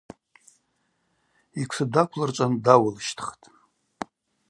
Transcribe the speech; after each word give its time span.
Йтшы 1.61 1.83
даквлырчӏван 1.93 2.53
дауылщтхтӏ. 2.65 3.45